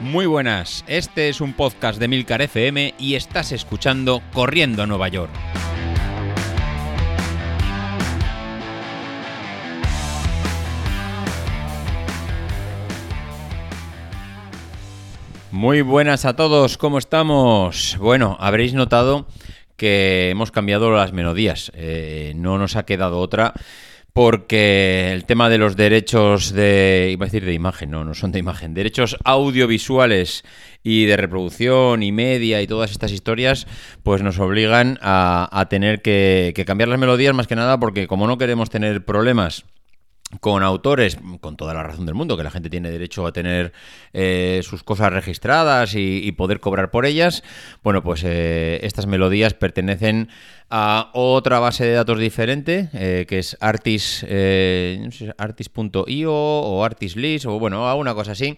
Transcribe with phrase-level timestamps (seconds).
[0.00, 5.08] Muy buenas, este es un podcast de Milcar FM y estás escuchando Corriendo a Nueva
[5.08, 5.30] York.
[15.50, 17.98] Muy buenas a todos, ¿cómo estamos?
[18.00, 19.26] Bueno, habréis notado
[19.76, 23.52] que hemos cambiado las melodías, eh, no nos ha quedado otra
[24.12, 28.32] porque el tema de los derechos de, iba a decir de imagen, no, no son
[28.32, 30.44] de imagen, derechos audiovisuales
[30.82, 33.66] y de reproducción y media y todas estas historias,
[34.02, 38.26] pues nos obligan a, tener que, que cambiar las melodías más que nada porque como
[38.26, 39.64] no queremos tener problemas
[40.38, 43.72] con autores, con toda la razón del mundo, que la gente tiene derecho a tener
[44.12, 47.42] eh, sus cosas registradas y, poder cobrar por ellas,
[47.82, 50.28] bueno, pues eh, estas melodías pertenecen
[50.70, 57.58] a otra base de datos diferente, eh, que es artis, eh, artis.io o artislist, o
[57.58, 58.56] bueno, alguna cosa así.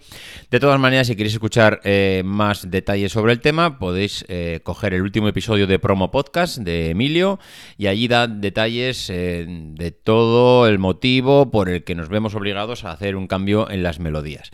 [0.50, 4.26] De todas maneras, si queréis escuchar eh, más detalles sobre el tema, podéis
[4.62, 7.38] coger el último episodio de Promo Podcast de Emilio
[7.78, 12.92] y allí da detalles de todo el motivo por el que nos vemos obligados a
[12.92, 14.50] hacer un cambio en las melodías.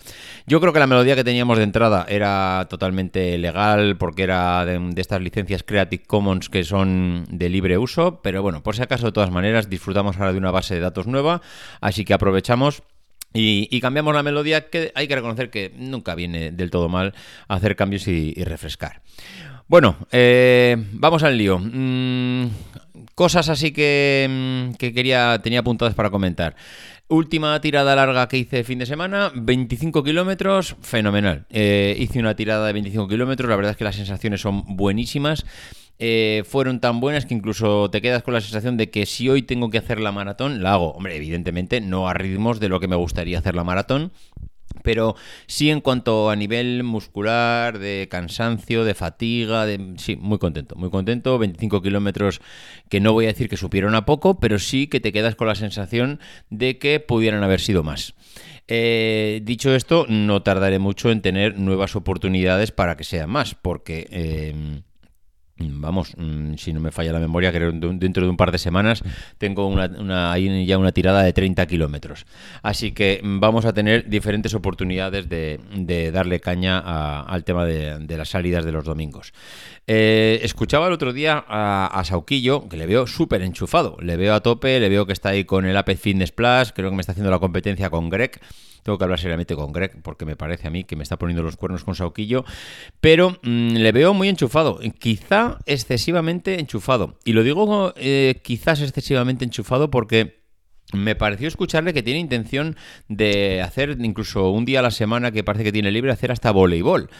[0.46, 5.00] Yo creo que la melodía que teníamos de entrada era totalmente legal porque era de
[5.00, 9.12] estas licencias Creative Commons que son de libre uso, pero bueno, por si acaso de
[9.12, 11.40] todas maneras disfrutamos ahora de una base de datos nueva,
[11.80, 12.82] así que aprovechamos
[13.34, 17.14] y, cambiamos la melodía, que hay que reconocer que nunca viene del todo mal
[17.46, 19.02] hacer cambios y, refrescar.
[19.66, 21.58] Bueno, eh, vamos al lío.
[21.58, 22.48] Mm,
[23.14, 26.56] cosas así que, mm, que, quería, tenía apuntadas para comentar.
[27.08, 31.46] Última tirada larga que hice fin de semana, 25 kilómetros, fenomenal.
[31.50, 35.44] Eh, hice una tirada de 25 kilómetros, la verdad es que las sensaciones son buenísimas.
[35.98, 39.42] Eh, fueron tan buenas que incluso te quedas con la sensación de que si hoy
[39.42, 40.92] tengo que hacer la maratón, la hago.
[40.92, 44.12] Hombre, evidentemente no a ritmos de lo que me gustaría hacer la maratón,
[44.82, 49.94] pero sí en cuanto a nivel muscular, de cansancio, de fatiga, de...
[49.96, 52.40] sí, muy contento, muy contento, 25 kilómetros
[52.88, 55.48] que no voy a decir que supieron a poco, pero sí que te quedas con
[55.48, 58.14] la sensación de que pudieran haber sido más.
[58.68, 64.06] Eh, dicho esto, no tardaré mucho en tener nuevas oportunidades para que sean más, porque...
[64.10, 64.82] Eh,
[65.58, 68.58] vamos, mm, si no me falla la memoria, creo que dentro de un par de
[68.58, 69.02] semanas
[69.38, 69.88] tengo una,
[70.38, 72.26] ya una tirada de 30 kilómetros.
[72.62, 76.78] Así que vamos a tener diferentes oportunidades de, darle caña
[77.22, 79.32] al tema de, las salidas de los domingos.
[79.86, 84.34] Eh, escuchaba el otro día a, a Sauquillo, que le veo súper enchufado, le veo
[84.34, 87.00] a tope, le veo que está ahí con el Ape Fitness Plus, creo que me
[87.00, 88.38] está haciendo la competencia con Greg.
[88.82, 91.42] Tengo que hablar seriamente con Greg porque me parece a mí que me está poniendo
[91.42, 92.44] los cuernos con Sauquillo.
[93.00, 94.78] Pero mm, le veo muy enchufado.
[94.98, 97.18] Quizá excesivamente enchufado.
[97.24, 100.38] Y lo digo eh, quizás excesivamente enchufado porque...
[100.94, 102.74] Me pareció escucharle que tiene intención
[103.08, 106.50] de hacer incluso un día a la semana que parece que tiene libre, hacer hasta
[106.50, 107.10] voleibol.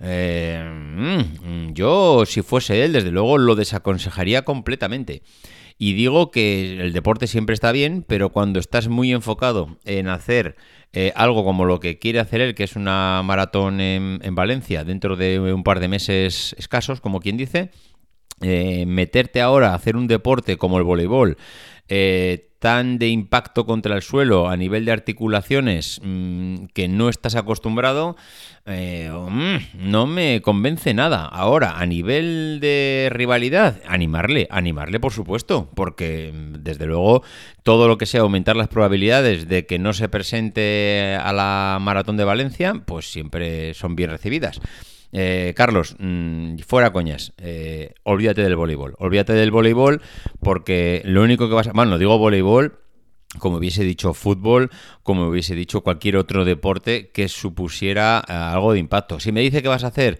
[0.00, 5.20] Eh, mm, yo, si fuese él, desde luego lo desaconsejaría completamente.
[5.78, 10.56] Y digo que el deporte siempre está bien, pero cuando estás muy enfocado en hacer
[10.92, 15.14] eh, algo como lo que quiere hacer él, que es una maratón en, Valencia dentro
[15.16, 17.70] de un par de meses escasos, como quien dice,
[18.40, 21.36] eh, meterte ahora a hacer un deporte como el voleibol,
[21.88, 27.36] eh, tan de impacto contra el suelo a nivel de articulaciones mm, que no estás
[27.36, 28.16] acostumbrado,
[28.66, 31.24] eh, mm, no me convence nada.
[31.24, 37.22] Ahora, a nivel de rivalidad, animarle, animarle por supuesto, porque mm, desde luego
[37.62, 42.16] todo lo que sea aumentar las probabilidades de que no se presente a la maratón
[42.16, 44.60] de Valencia, pues siempre son bien recibidas.
[45.12, 48.94] Eh, Carlos, mm, fuera coñas, eh, olvídate del voleibol.
[48.98, 50.02] Olvídate del voleibol
[50.40, 51.72] porque lo único que vas a...
[51.72, 52.78] Bueno, digo voleibol
[53.38, 54.70] como hubiese dicho fútbol,
[55.02, 59.20] como hubiese dicho cualquier otro deporte que supusiera eh, algo de impacto.
[59.20, 60.18] Si me dice que vas a hacer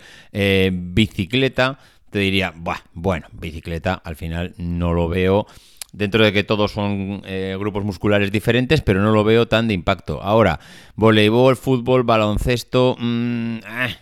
[0.72, 1.78] bicicleta,
[2.10, 2.54] te diría,
[2.92, 5.46] bueno, bicicleta al final no lo veo
[5.92, 7.22] dentro de que todos son
[7.58, 10.22] grupos musculares diferentes, pero no lo veo tan de impacto.
[10.22, 10.60] Ahora,
[10.94, 13.96] voleibol, fútbol, baloncesto, mmm, eh,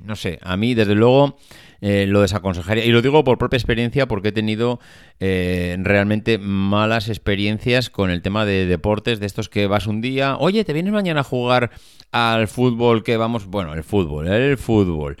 [0.00, 1.36] no sé, a mí desde luego
[1.80, 2.84] eh, lo desaconsejaría.
[2.84, 4.80] Y lo digo por propia experiencia porque he tenido
[5.20, 10.36] eh, realmente malas experiencias con el tema de deportes, de estos que vas un día,
[10.38, 11.70] oye, ¿te vienes mañana a jugar
[12.12, 13.46] al fútbol que vamos?
[13.46, 15.16] Bueno, el fútbol, el fútbol.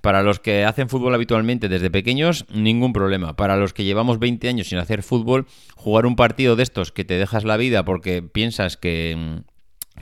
[0.00, 3.36] Para los que hacen fútbol habitualmente desde pequeños, ningún problema.
[3.36, 7.04] Para los que llevamos 20 años sin hacer fútbol, jugar un partido de estos que
[7.04, 9.42] te dejas la vida porque piensas que,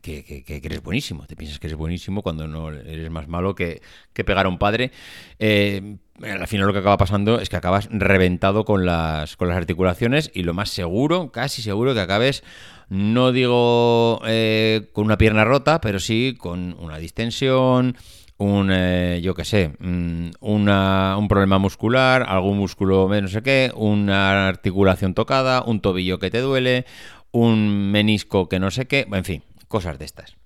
[0.01, 1.27] que, eres buenísimo.
[1.27, 3.81] Te piensas que eres buenísimo cuando no eres más malo que,
[4.13, 4.91] pegar a un padre.
[5.39, 9.57] Eh, al final lo que acaba pasando es que acabas reventado con las, con las
[9.57, 12.43] articulaciones y lo más seguro, casi seguro que acabes,
[12.89, 17.97] no digo eh, con una pierna rota, pero sí con una distensión
[18.39, 24.49] un, eh, yo qué sé, mm, un problema muscular, algún músculo no sé qué, una
[24.49, 26.87] articulación tocada, un tobillo que te duele,
[27.33, 30.37] un menisco que no sé qué, en fin, cosas de estas.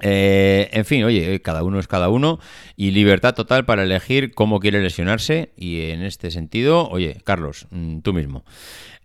[0.00, 2.38] Eh, en fin, oye, cada uno es cada uno
[2.76, 8.00] y libertad total para elegir cómo quiere lesionarse y en este sentido, oye, Carlos, mm,
[8.00, 8.44] tú mismo.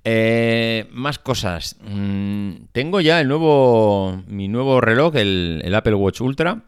[0.04, 1.78] Eh, más cosas.
[1.82, 6.64] Mm, tengo ya el nuevo, mi nuevo reloj, el, Apple Watch Ultra,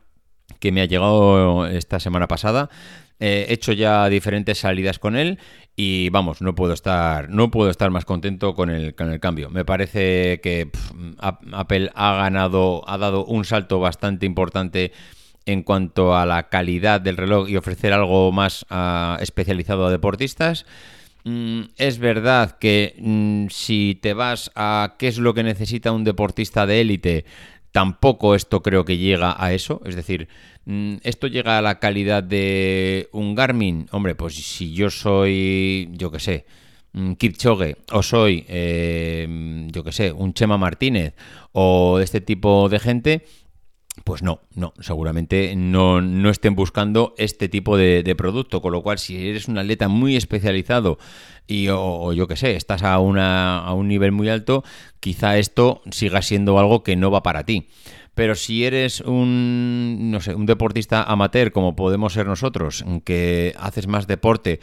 [0.60, 2.70] que me ha llegado esta semana pasada.
[3.20, 5.40] He hecho ya diferentes salidas con él
[5.76, 9.50] y vamos, no puedo estar, no puedo estar más contento con el, con el cambio.
[9.50, 10.70] Me parece que
[11.20, 14.92] Apple ha ganado, ha dado un salto bastante importante
[15.46, 20.66] en cuanto a la calidad del reloj y ofrecer algo más ah, especializado a deportistas.
[21.26, 26.04] Mm, es verdad que mm, si te vas a qué es lo que necesita un
[26.04, 27.26] deportista de élite,
[27.72, 29.82] tampoco esto creo que llega a eso.
[29.86, 30.28] Es decir,
[30.66, 33.88] esto llega a la calidad de un Garmin.
[33.92, 36.46] Hombre, pues si yo soy, yo qué sé,
[37.18, 41.16] Kipchoge o soy, eh, yo qué sé, un Chema Martínez
[41.52, 43.26] o este tipo de gente,
[44.04, 49.00] pues no, no, seguramente no, no estén buscando este tipo de, producto, con lo cual
[49.00, 50.98] si eres un atleta muy especializado
[51.48, 54.64] y o, yo qué sé, estás a, una, a un nivel muy alto,
[55.00, 57.70] quizá esto siga siendo algo que no va para ti.
[58.16, 63.88] Pero si eres un, no sé, un deportista amateur como podemos ser nosotros, que haces
[63.88, 64.60] más deporte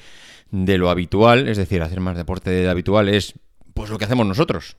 [0.51, 3.35] de lo habitual, es decir, hacer más deporte de lo habitual es
[3.75, 4.77] pues lo que hacemos nosotros,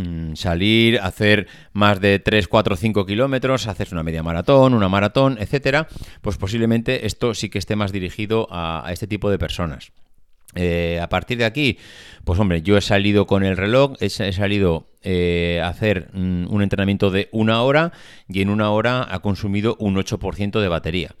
[0.00, 5.36] Mm, salir, hacer más de 3, 4, 5 kilómetros, hacer una media maratón, una maratón,
[5.38, 5.88] etcétera,
[6.22, 9.92] pues posiblemente esto sí que esté más dirigido a, este tipo de personas.
[10.54, 11.78] Eh, a partir de aquí,
[12.24, 16.62] pues hombre, yo he salido con el reloj, he, salido eh, a hacer mm, un
[16.62, 17.92] entrenamiento de una hora
[18.28, 21.14] y en una hora ha consumido un 8% de batería.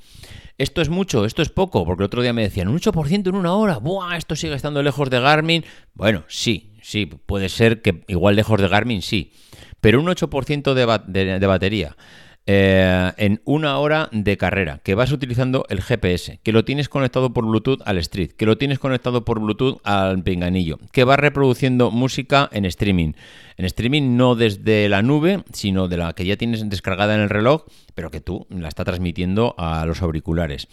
[0.58, 1.24] ¿Esto es mucho?
[1.24, 1.86] ¿Esto es poco?
[1.86, 4.18] Porque el otro día me decían, un 8% en una hora, ¡buah!
[4.18, 5.64] Esto sigue estando lejos de Garmin.
[5.94, 9.32] Bueno, sí, sí, puede ser que igual lejos de Garmin, sí.
[9.80, 11.96] Pero un 8% de, batería.
[12.46, 17.32] Eh, en una hora de carrera, que vas utilizando el GPS, que lo tienes conectado
[17.32, 21.90] por Bluetooth al Street, que lo tienes conectado por Bluetooth al pinganillo, que vas reproduciendo
[21.90, 23.12] música en streaming.
[23.56, 27.30] En streaming no desde la nube, sino de la que ya tienes descargada en el
[27.30, 27.64] reloj,
[27.94, 30.66] pero que tú la estás transmitiendo a los auriculares.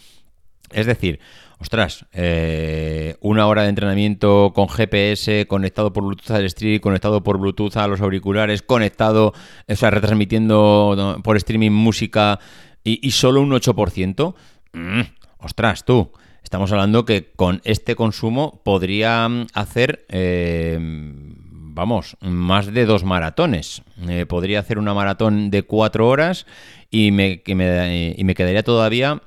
[0.72, 1.20] Es decir,
[1.60, 7.40] ostras, eh, una hora de entrenamiento con GPS, conectado por Bluetooth al stream, conectado por
[7.40, 9.34] Bluetooth a los auriculares, conectado,
[9.68, 12.40] o sea, retransmitiendo por streaming música
[12.84, 14.36] y, solo un 8%.
[14.74, 15.02] Mm,
[15.40, 16.12] ostras, tú.
[16.44, 23.82] Estamos hablando que con este consumo podría hacer, eh, vamos, más de dos maratones.
[24.08, 26.46] Eh, podría hacer una maratón de cuatro horas
[26.90, 29.22] y me, y me quedaría todavía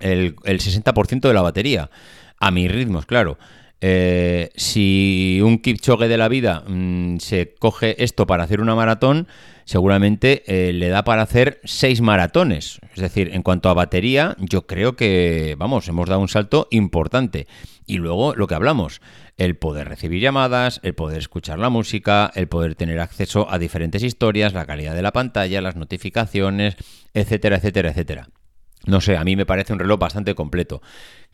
[0.00, 1.90] el, 60% de la batería.
[2.38, 3.38] A mis ritmos, claro.
[3.80, 9.28] Eh, si un Kipchoge de la vida mm, se coge esto para hacer una maratón,
[9.64, 12.78] seguramente eh, le da para hacer seis maratones.
[12.94, 17.46] Es decir, en cuanto a batería, yo creo que, vamos, hemos dado un salto importante.
[17.84, 19.00] Y luego lo que hablamos,
[19.36, 24.02] el poder recibir llamadas, el poder escuchar la música, el poder tener acceso a diferentes
[24.02, 26.76] historias, la calidad de la pantalla, las notificaciones,
[27.12, 28.28] etcétera, etcétera, etcétera.
[28.84, 30.82] No sé, a mí me parece un reloj bastante completo.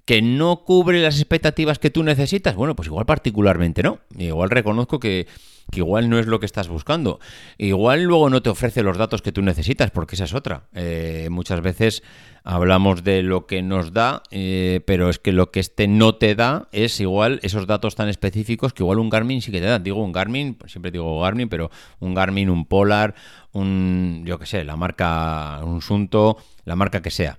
[0.05, 2.57] ¿Que no cubre las expectativas que tú necesitas?
[2.57, 4.01] Bueno, pues igual particularmente no.
[4.19, 5.29] Igual reconozco que,
[5.71, 7.21] igual no es lo que estás buscando.
[7.57, 10.65] Igual luego no te ofrece los datos que tú necesitas, porque esa es otra.
[10.75, 12.03] Eh, muchas veces
[12.43, 16.35] hablamos de lo que nos da, eh, pero es que lo que este no te
[16.35, 19.79] da es igual esos datos tan específicos que igual un Garmin sí que te da.
[19.79, 23.15] Digo un Garmin, siempre digo Garmin, pero un Garmin, un Polar,
[23.53, 27.39] un, yo qué sé, la marca, un Sunto, la marca que sea.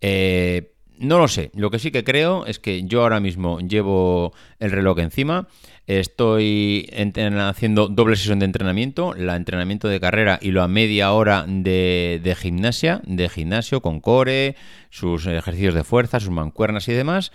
[0.00, 4.34] Eh, no lo sé, lo que sí que creo es que yo ahora mismo llevo
[4.58, 5.48] el reloj encima,
[5.86, 6.90] estoy
[7.38, 12.20] haciendo doble sesión de entrenamiento, la entrenamiento de carrera y lo a media hora de,
[12.22, 14.56] de gimnasia, de gimnasio con core,
[14.90, 17.32] sus ejercicios de fuerza, sus mancuernas y demás.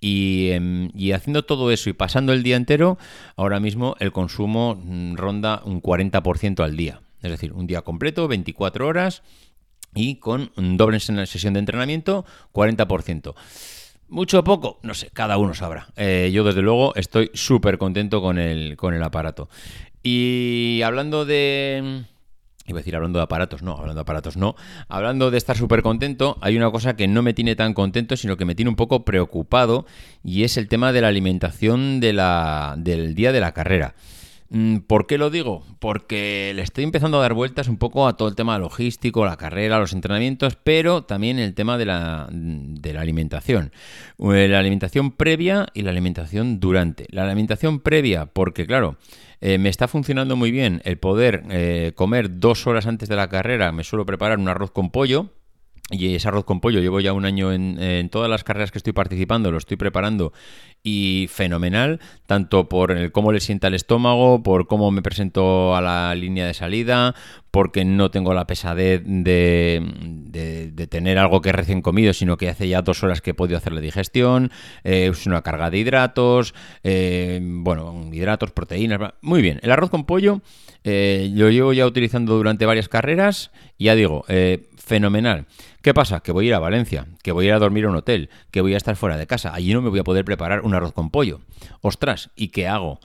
[0.00, 2.98] Y, em, y, haciendo todo eso y pasando el día entero,
[3.36, 7.00] ahora mismo el consumo mm, ronda un 40% al día.
[7.22, 9.22] Es decir, un día completo, 24 horas
[9.94, 13.34] y con un doble sesión de entrenamiento, 40%.
[14.08, 15.88] Mucho o poco, no sé, cada uno sabrá.
[15.96, 19.48] Eh, yo desde luego estoy súper contento con el, con el aparato.
[20.02, 22.04] Y hablando de...
[22.66, 24.56] Iba a decir hablando de aparatos, no, hablando de aparatos no.
[24.88, 28.38] Hablando de estar súper contento, hay una cosa que no me tiene tan contento, sino
[28.38, 29.84] que me tiene un poco preocupado,
[30.22, 33.94] y es el tema de la alimentación de la, del día de la carrera.
[34.54, 35.64] Mm, ¿Por qué lo digo?
[35.80, 39.36] Porque le estoy empezando a dar vueltas un poco a todo el tema logístico, la
[39.36, 43.72] carrera, los entrenamientos, pero también el tema de la, la alimentación.
[44.20, 47.08] Eh, la alimentación previa y la alimentación durante.
[47.10, 48.96] La alimentación previa, porque claro,
[49.40, 53.28] eh, me está funcionando muy bien el poder eh, comer dos horas antes de la
[53.28, 53.72] carrera.
[53.72, 55.32] Me suelo preparar un arroz con pollo
[55.90, 58.94] y ese arroz con pollo llevo ya un año en, todas las carreras que estoy
[58.94, 60.32] participando, lo estoy preparando
[60.82, 65.80] y fenomenal, tanto por el cómo le sienta el estómago, por cómo me presento a
[65.80, 67.14] la línea de salida,
[67.50, 69.82] porque no tengo la pesadez de,
[70.72, 73.56] de, tener algo que recién comido, sino que hace ya dos horas que he podido
[73.56, 74.50] hacer la digestión,
[74.84, 79.60] eh, es una carga de hidratos, eh, bueno, hidratos, proteínas, muy bien.
[79.62, 80.42] El arroz con pollo
[80.82, 84.24] eh, lo llevo ya utilizando durante varias carreras, ya digo,
[84.76, 85.46] fenomenal.
[85.84, 86.20] ¿Qué pasa?
[86.20, 88.30] Que voy a ir a Valencia, que voy a ir a dormir a un hotel,
[88.50, 89.52] que voy a estar fuera de casa.
[89.52, 91.42] Allí no me voy a poder preparar un arroz con pollo.
[91.82, 93.00] Ostras, ¿y qué hago?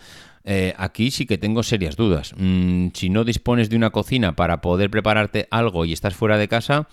[0.46, 2.34] Eh, aquí sí que tengo serias dudas.
[2.38, 6.48] Mm, si no dispones de una cocina para poder prepararte algo y estás fuera de
[6.48, 6.88] casa,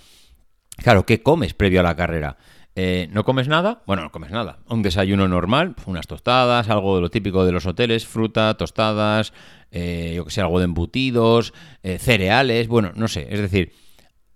[0.78, 2.36] claro, ¿qué comes previo a la carrera?
[2.74, 3.84] Eh, ¿No comes nada?
[3.86, 4.58] Bueno, no comes nada.
[4.68, 9.32] Un desayuno normal, unas tostadas, algo de lo típico de los hoteles, fruta, tostadas,
[9.70, 11.54] eh, yo que sé, algo de embutidos,
[12.00, 13.28] cereales, bueno, no sé.
[13.30, 13.85] Es decir,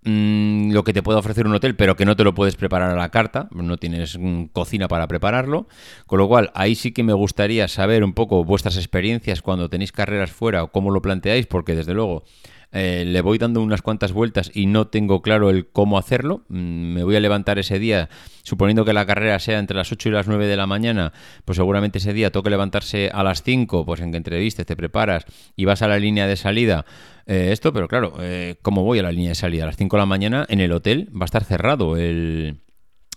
[0.03, 2.89] Mm, lo que te puede ofrecer un hotel, pero que no te lo puedes preparar
[2.89, 5.67] a la carta, no tienes mm, cocina para prepararlo.
[6.07, 9.91] Con lo cual, ahí sí que me gustaría saber un poco vuestras experiencias cuando tenéis
[9.91, 12.23] carreras fuera o cómo lo planteáis, porque desde luego
[12.71, 16.45] eh, le voy dando unas cuantas vueltas y no tengo claro el cómo hacerlo.
[16.47, 18.09] Mm, me voy a levantar ese día,
[18.43, 21.11] suponiendo que la carrera sea entre las 8 y las 9 de la mañana,
[21.45, 25.25] pues seguramente ese día toque levantarse a las 5, pues en que entrevistes, te preparas
[25.55, 26.85] y vas a la línea de salida.
[27.25, 29.63] Eh, esto, pero claro, eh, ¿cómo voy a la línea de salida?
[29.63, 32.61] A las 5 de la mañana en el hotel va a estar cerrado el,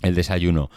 [0.02, 0.70] el desayuno.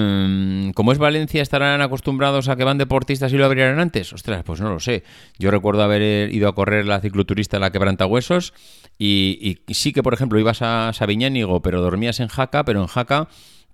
[0.00, 4.12] Mm, como es Valencia, ¿estarán acostumbrados a que van deportistas y lo abrieran antes?
[4.12, 5.02] Ostras, pues no lo sé.
[5.40, 8.54] Yo recuerdo haber ido a correr la cicloturista La Quebrantahuesos
[8.96, 12.86] y, y sí que, por ejemplo, ibas a Sabiñánigo, pero dormías en Jaca, pero en
[12.86, 13.26] Jaca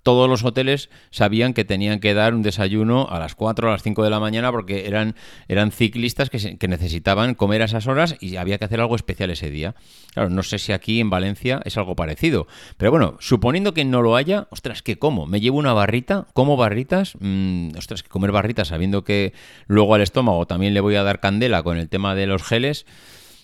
[0.05, 3.73] todos los hoteles sabían que tenían que dar un desayuno a las 4 o a
[3.73, 5.15] las 5 de la mañana porque eran,
[5.47, 9.31] eran ciclistas que, que, necesitaban comer a esas horas y había que hacer algo especial
[9.31, 9.73] ese día.
[10.13, 12.45] Claro, no sé si aquí en Valencia es algo parecido.
[12.77, 15.25] Pero bueno, suponiendo que no lo haya, ostras, ¿qué como?
[15.25, 16.27] ¿Me llevo una barrita?
[16.33, 17.15] ¿Como barritas?
[17.19, 19.33] Mm, ostras, que comer barritas sabiendo que
[19.65, 22.85] luego al estómago también le voy a dar candela con el tema de los geles,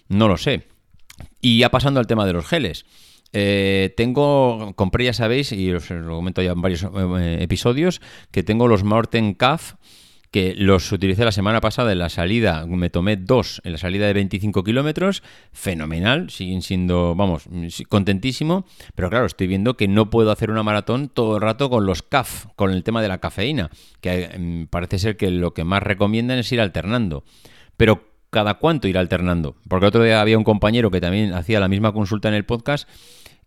[0.10, 0.68] no lo sé.
[1.42, 2.86] Y ya pasando al tema de los geles.
[3.34, 8.44] Eh, tengo, compré ya sabéis, y os lo comento ya en varios eh, episodios, que
[8.44, 9.76] tengo los Morten Calf,
[10.32, 14.08] que los utilicé la semana pasada en la salida, me tomé dos en la salida
[14.08, 17.50] de 25 kilómetros, fenomenal, siguen siendo, vamos,
[17.90, 21.86] contentísimo, pero claro, estoy viendo que no puedo hacer una maratón todo el rato con
[21.86, 23.70] los CAF, con el tema de la cafeína,
[24.00, 27.26] que mm, parece ser que lo que más recomiendan es ir alternando.
[27.76, 29.58] Pero cada cuánto ir alternando.
[29.68, 32.88] Porque otro día había un compañero que también hacía la misma consulta en el podcast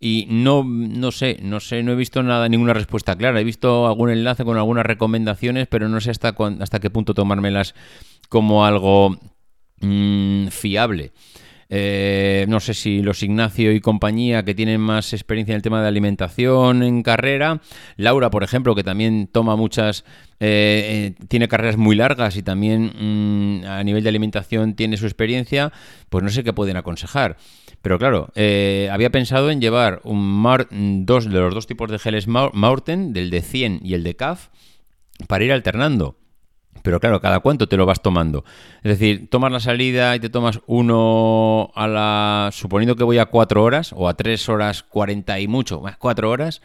[0.01, 3.41] y no, no sé, no sé, no he visto nada, ninguna respuesta clara.
[3.41, 7.75] He visto algún enlace con algunas recomendaciones, pero no sé hasta, hasta qué punto tomármelas
[8.29, 9.17] como algo
[9.81, 11.13] mm, fiable.
[11.77, 15.83] Eh, no sé si los Ignacio y compañía que tienen más experiencia en el tema
[15.83, 17.61] de alimentación en carrera.
[17.97, 20.05] Laura, por ejemplo, que también toma muchas,
[20.39, 25.07] eh, eh, tiene carreras muy largas y también mm, a nivel de alimentación tiene su
[25.07, 25.73] experiencia,
[26.11, 27.39] pues no sé qué pueden aconsejar.
[27.83, 28.29] Pero claro,
[28.93, 33.43] había pensado en llevar un dos de los dos tipos de geles Maurten, del de
[33.43, 34.49] 100 y el de CAF,
[35.27, 36.17] para ir alternando.
[36.83, 38.45] Pero claro, cada cuánto te lo vas tomando.
[38.83, 42.51] Es decir, tomas la salida y te tomas uno a la...
[42.53, 46.31] Suponiendo que voy a cuatro horas o a tres horas cuarenta y mucho, más cuatro
[46.31, 46.61] horas,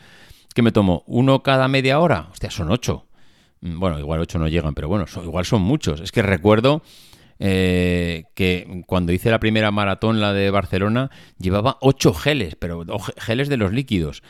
[0.53, 1.03] ¿qué me tomo?
[1.07, 2.27] ¿Uno cada media hora?
[2.31, 3.05] Hostia, son ocho.
[3.61, 6.01] Mm, bueno, igual ocho no llegan, pero bueno, igual son muchos.
[6.01, 6.81] Es que recuerdo
[7.39, 12.85] eh, que cuando hice la primera maratón, la de Barcelona, llevaba ocho geles, pero
[13.17, 14.21] geles de los líquidos.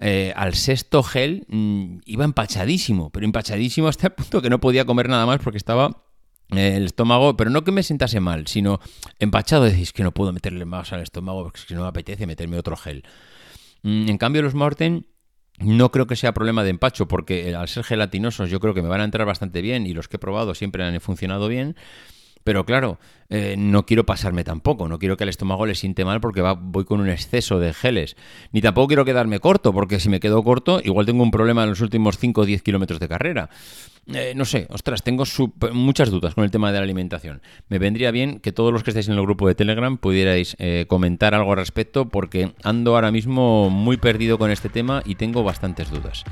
[0.00, 4.84] Eh, al sexto gel mm, iba empachadísimo, pero empachadísimo hasta el punto que no podía
[4.84, 6.04] comer nada más porque estaba
[6.50, 8.80] eh, el estómago, pero no que me sentase mal, sino
[9.18, 9.64] empachado.
[9.64, 12.76] Decís que no puedo meterle más al estómago porque si no me apetece meterme otro
[12.76, 13.04] gel.
[13.82, 15.06] Mm, en cambio, los Morten
[15.58, 18.88] no creo que sea problema de empacho, porque al ser gelatinosos yo creo que me
[18.88, 21.76] van a entrar bastante bien y los que he probado siempre han funcionado bien.
[22.48, 26.18] Pero claro, eh, no quiero pasarme tampoco, no quiero que el estómago le siente mal
[26.18, 28.16] porque va, voy con un exceso de geles.
[28.52, 31.68] Ni tampoco quiero quedarme corto, porque si me quedo corto, igual tengo un problema en
[31.68, 33.50] los últimos 5 o 10 kilómetros de carrera.
[34.14, 35.24] Eh, no sé, ostras, tengo
[35.72, 37.42] muchas dudas con el tema de la alimentación.
[37.68, 40.86] Me vendría bien que todos los que estáis en el grupo de Telegram pudierais eh,
[40.88, 45.42] comentar algo al respecto, porque ando ahora mismo muy perdido con este tema y tengo
[45.42, 46.24] bastantes dudas.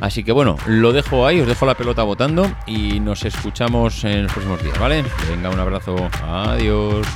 [0.00, 4.24] Así que bueno, lo dejo ahí, os dejo la pelota votando y nos escuchamos en
[4.24, 5.02] los próximos días, ¿vale?
[5.28, 5.96] venga, una abrazo.
[6.22, 7.06] Adiós.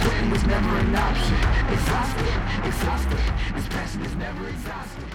[0.00, 1.36] Quitting was never an option.
[1.72, 3.18] Exhausted, exhausted.
[3.54, 5.13] This passion is never exhausted.